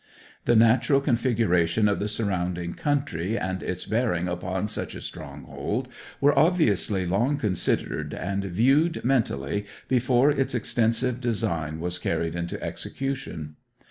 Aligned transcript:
The 0.45 0.55
natural 0.55 0.99
configuration 0.99 1.87
of 1.87 1.99
the 1.99 2.07
surrounding 2.07 2.73
country 2.73 3.37
and 3.37 3.61
its 3.61 3.85
bearing 3.85 4.27
upon 4.27 4.67
such 4.67 4.95
a 4.95 5.01
stronghold 5.03 5.89
were 6.19 6.35
obviously 6.35 7.05
long 7.05 7.37
considered 7.37 8.11
and 8.15 8.43
viewed 8.45 9.05
mentally 9.05 9.67
before 9.87 10.31
its 10.31 10.55
extensive 10.55 11.21
design 11.21 11.79
was 11.79 11.99
carried 11.99 12.33
into 12.35 12.59
execution. 12.63 13.57